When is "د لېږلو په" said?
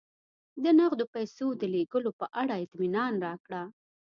1.61-2.25